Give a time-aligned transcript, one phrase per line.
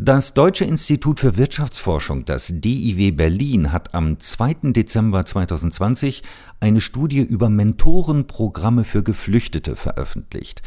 [0.00, 4.70] Das Deutsche Institut für Wirtschaftsforschung, das DIW Berlin, hat am 2.
[4.70, 6.22] Dezember 2020
[6.60, 10.62] eine Studie über Mentorenprogramme für Geflüchtete veröffentlicht.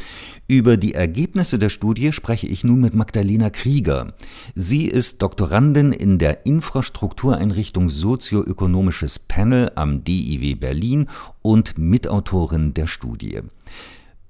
[0.48, 4.12] Über die Ergebnisse der Studie spreche ich nun mit Magdalena Krieger.
[4.54, 11.06] Sie ist Doktorandin in der Infrastruktureinrichtung Sozioökonomisches Panel am DIW Berlin
[11.40, 13.40] und Mitautorin der Studie.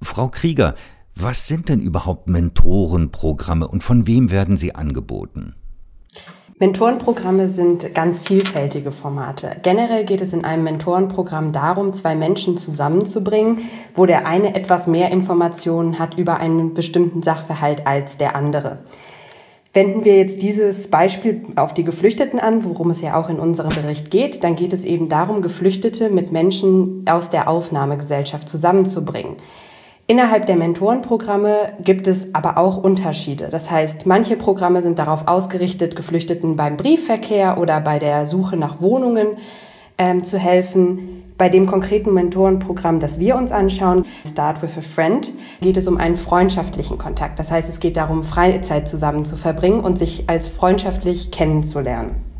[0.00, 0.76] Frau Krieger,
[1.14, 5.54] was sind denn überhaupt Mentorenprogramme und von wem werden sie angeboten?
[6.58, 9.56] Mentorenprogramme sind ganz vielfältige Formate.
[9.62, 13.62] Generell geht es in einem Mentorenprogramm darum, zwei Menschen zusammenzubringen,
[13.94, 18.78] wo der eine etwas mehr Informationen hat über einen bestimmten Sachverhalt als der andere.
[19.74, 23.74] Wenden wir jetzt dieses Beispiel auf die Geflüchteten an, worum es ja auch in unserem
[23.74, 29.36] Bericht geht, dann geht es eben darum, Geflüchtete mit Menschen aus der Aufnahmegesellschaft zusammenzubringen.
[30.12, 33.48] Innerhalb der Mentorenprogramme gibt es aber auch Unterschiede.
[33.50, 38.82] Das heißt, manche Programme sind darauf ausgerichtet, Geflüchteten beim Briefverkehr oder bei der Suche nach
[38.82, 39.38] Wohnungen
[39.96, 41.32] ähm, zu helfen.
[41.38, 45.96] Bei dem konkreten Mentorenprogramm, das wir uns anschauen, Start with a Friend, geht es um
[45.96, 47.38] einen freundschaftlichen Kontakt.
[47.38, 52.31] Das heißt, es geht darum, Freizeit zusammen zu verbringen und sich als freundschaftlich kennenzulernen.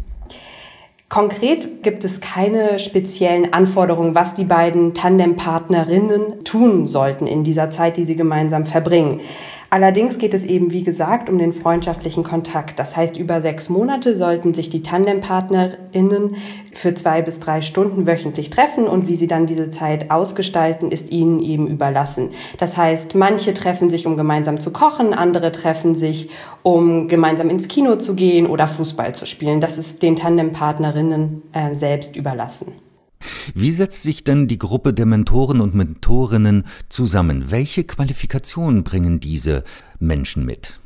[1.12, 7.98] Konkret gibt es keine speziellen Anforderungen, was die beiden Tandempartnerinnen tun sollten in dieser Zeit,
[7.98, 9.20] die sie gemeinsam verbringen.
[9.72, 12.78] Allerdings geht es eben, wie gesagt, um den freundschaftlichen Kontakt.
[12.78, 16.36] Das heißt, über sechs Monate sollten sich die TandempartnerInnen
[16.74, 21.10] für zwei bis drei Stunden wöchentlich treffen und wie sie dann diese Zeit ausgestalten, ist
[21.10, 22.32] ihnen eben überlassen.
[22.58, 26.28] Das heißt, manche treffen sich, um gemeinsam zu kochen, andere treffen sich,
[26.62, 29.62] um gemeinsam ins Kino zu gehen oder Fußball zu spielen.
[29.62, 32.72] Das ist den Tandempartnerinnen äh, selbst überlassen.
[33.54, 37.50] Wie setzt sich denn die Gruppe der Mentoren und Mentorinnen zusammen?
[37.50, 39.64] Welche Qualifikationen bringen diese
[39.98, 40.78] Menschen mit?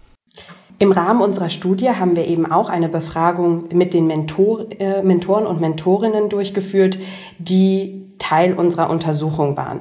[0.79, 5.47] Im Rahmen unserer Studie haben wir eben auch eine Befragung mit den Mentor, äh, Mentoren
[5.47, 6.99] und Mentorinnen durchgeführt,
[7.39, 9.81] die Teil unserer Untersuchung waren.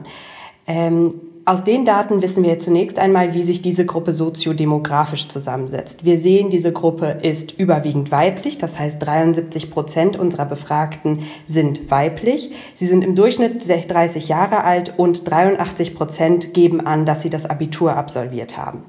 [0.68, 1.14] Ähm,
[1.48, 6.04] aus den Daten wissen wir zunächst einmal, wie sich diese Gruppe soziodemografisch zusammensetzt.
[6.04, 12.52] Wir sehen, diese Gruppe ist überwiegend weiblich, das heißt 73 Prozent unserer Befragten sind weiblich.
[12.74, 17.46] Sie sind im Durchschnitt 30 Jahre alt und 83 Prozent geben an, dass sie das
[17.46, 18.84] Abitur absolviert haben.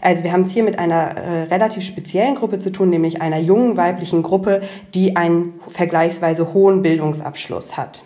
[0.00, 3.38] Also wir haben es hier mit einer äh, relativ speziellen Gruppe zu tun, nämlich einer
[3.38, 4.62] jungen weiblichen Gruppe,
[4.94, 8.02] die einen vergleichsweise hohen Bildungsabschluss hat.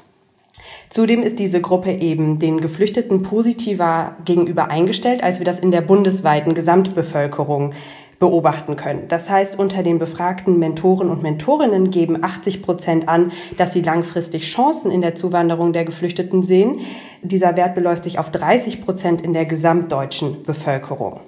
[0.89, 5.81] Zudem ist diese Gruppe eben den Geflüchteten positiver gegenüber eingestellt, als wir das in der
[5.81, 7.73] bundesweiten Gesamtbevölkerung
[8.19, 9.09] beobachten können.
[9.09, 14.45] Das heißt, unter den befragten Mentoren und Mentorinnen geben 80 Prozent an, dass sie langfristig
[14.45, 16.81] Chancen in der Zuwanderung der Geflüchteten sehen.
[17.23, 21.21] Dieser Wert beläuft sich auf 30 Prozent in der gesamtdeutschen Bevölkerung.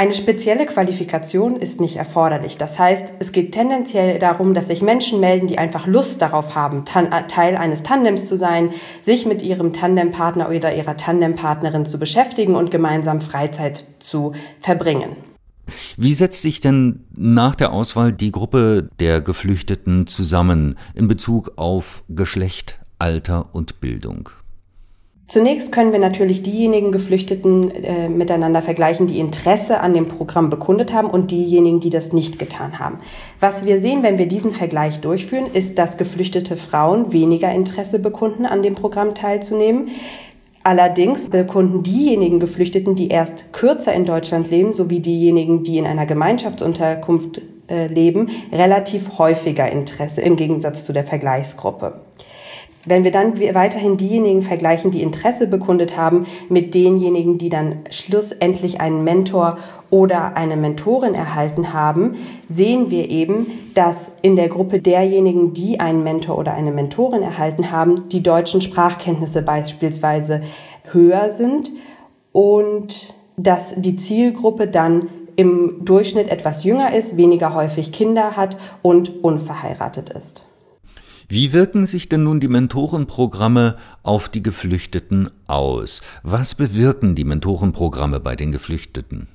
[0.00, 2.56] Eine spezielle Qualifikation ist nicht erforderlich.
[2.56, 6.84] Das heißt, es geht tendenziell darum, dass sich Menschen melden, die einfach Lust darauf haben,
[6.84, 8.70] Teil eines Tandems zu sein,
[9.02, 15.16] sich mit ihrem Tandempartner oder ihrer Tandempartnerin zu beschäftigen und gemeinsam Freizeit zu verbringen.
[15.96, 22.04] Wie setzt sich denn nach der Auswahl die Gruppe der Geflüchteten zusammen in Bezug auf
[22.08, 24.30] Geschlecht, Alter und Bildung?
[25.28, 30.90] Zunächst können wir natürlich diejenigen Geflüchteten äh, miteinander vergleichen, die Interesse an dem Programm bekundet
[30.90, 33.00] haben und diejenigen, die das nicht getan haben.
[33.38, 38.46] Was wir sehen, wenn wir diesen Vergleich durchführen, ist, dass geflüchtete Frauen weniger Interesse bekunden,
[38.46, 39.88] an dem Programm teilzunehmen.
[40.62, 46.06] Allerdings bekunden diejenigen Geflüchteten, die erst kürzer in Deutschland leben, sowie diejenigen, die in einer
[46.06, 52.00] Gemeinschaftsunterkunft äh, leben, relativ häufiger Interesse im Gegensatz zu der Vergleichsgruppe.
[52.88, 58.80] Wenn wir dann weiterhin diejenigen vergleichen, die Interesse bekundet haben, mit denjenigen, die dann schlussendlich
[58.80, 59.58] einen Mentor
[59.90, 62.16] oder eine Mentorin erhalten haben,
[62.46, 67.70] sehen wir eben, dass in der Gruppe derjenigen, die einen Mentor oder eine Mentorin erhalten
[67.70, 70.40] haben, die deutschen Sprachkenntnisse beispielsweise
[70.90, 71.70] höher sind
[72.32, 79.22] und dass die Zielgruppe dann im Durchschnitt etwas jünger ist, weniger häufig Kinder hat und
[79.22, 80.47] unverheiratet ist.
[81.30, 86.00] Wie wirken sich denn nun die Mentorenprogramme auf die Geflüchteten aus?
[86.22, 89.28] Was bewirken die Mentorenprogramme bei den Geflüchteten?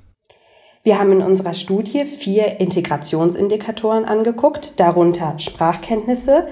[0.81, 6.47] Wir haben in unserer Studie vier Integrationsindikatoren angeguckt, darunter Sprachkenntnisse,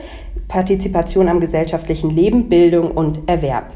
[0.48, 3.72] Partizipation am gesellschaftlichen Leben, Bildung und Erwerb.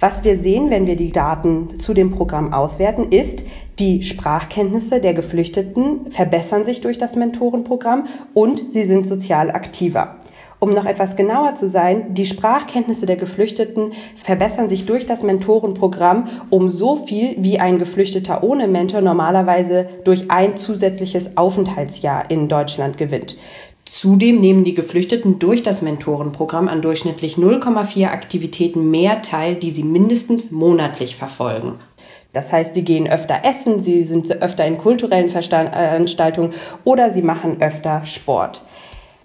[0.00, 3.42] Was wir sehen, wenn wir die Daten zu dem Programm auswerten, ist,
[3.78, 10.18] die Sprachkenntnisse der Geflüchteten verbessern sich durch das Mentorenprogramm und sie sind sozial aktiver.
[10.58, 16.28] Um noch etwas genauer zu sein, die Sprachkenntnisse der Geflüchteten verbessern sich durch das Mentorenprogramm
[16.48, 22.96] um so viel, wie ein Geflüchteter ohne Mentor normalerweise durch ein zusätzliches Aufenthaltsjahr in Deutschland
[22.96, 23.36] gewinnt.
[23.84, 29.84] Zudem nehmen die Geflüchteten durch das Mentorenprogramm an durchschnittlich 0,4 Aktivitäten mehr teil, die sie
[29.84, 31.74] mindestens monatlich verfolgen.
[32.32, 36.52] Das heißt, sie gehen öfter essen, sie sind öfter in kulturellen Veranstaltungen
[36.84, 38.62] oder sie machen öfter Sport.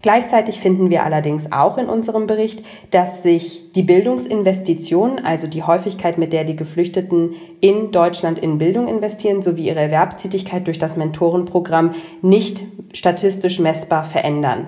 [0.02, 6.18] Gleichzeitig finden wir allerdings auch in unserem Bericht, dass sich die Bildungsinvestitionen, also die Häufigkeit,
[6.18, 11.94] mit der die Geflüchteten in Deutschland in Bildung investieren, sowie ihre Erwerbstätigkeit durch das Mentorenprogramm
[12.22, 12.64] nicht
[12.94, 14.68] statistisch messbar verändern.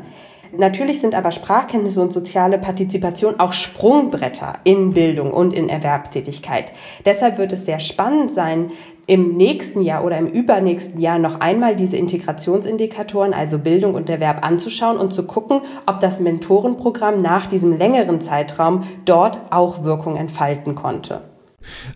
[0.55, 6.71] Natürlich sind aber Sprachkenntnisse und soziale Partizipation auch Sprungbretter in Bildung und in Erwerbstätigkeit.
[7.05, 8.71] Deshalb wird es sehr spannend sein,
[9.05, 14.45] im nächsten Jahr oder im übernächsten Jahr noch einmal diese Integrationsindikatoren, also Bildung und Erwerb,
[14.45, 20.75] anzuschauen und zu gucken, ob das Mentorenprogramm nach diesem längeren Zeitraum dort auch Wirkung entfalten
[20.75, 21.21] konnte.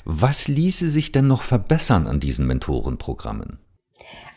[0.06, 3.60] Was ließe sich denn noch verbessern an diesen Mentorenprogrammen?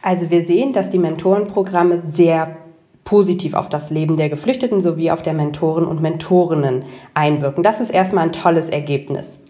[0.03, 2.57] Also wir sehen, dass die Mentorenprogramme sehr
[3.05, 6.85] positiv auf das Leben der Geflüchteten sowie auf der Mentoren und Mentorinnen
[7.15, 7.63] einwirken.
[7.63, 9.41] Das ist erstmal ein tolles Ergebnis.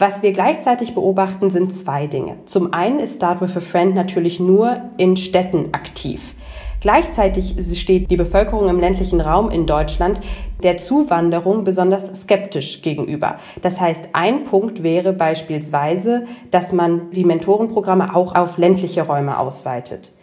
[0.00, 2.36] Was wir gleichzeitig beobachten, sind zwei Dinge.
[2.46, 6.34] Zum einen ist Start with a Friend natürlich nur in Städten aktiv.
[6.80, 10.18] Gleichzeitig steht die Bevölkerung im ländlichen Raum in Deutschland
[10.62, 13.40] der Zuwanderung besonders skeptisch gegenüber.
[13.60, 20.14] Das heißt, ein Punkt wäre beispielsweise, dass man die Mentorenprogramme auch auf ländliche Räume ausweitet.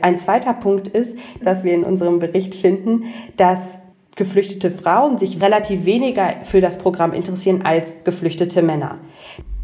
[0.00, 3.06] Ein zweiter Punkt ist, dass wir in unserem Bericht finden,
[3.36, 3.78] dass
[4.16, 8.98] geflüchtete Frauen sich relativ weniger für das Programm interessieren als geflüchtete Männer.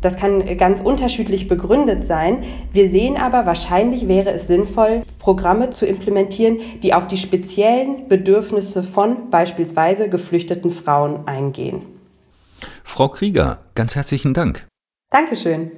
[0.01, 2.45] Das kann ganz unterschiedlich begründet sein.
[2.73, 8.83] Wir sehen aber, wahrscheinlich wäre es sinnvoll, Programme zu implementieren, die auf die speziellen Bedürfnisse
[8.83, 11.83] von beispielsweise geflüchteten Frauen eingehen.
[12.83, 14.67] Frau Krieger, ganz herzlichen Dank.
[15.11, 15.71] Dankeschön.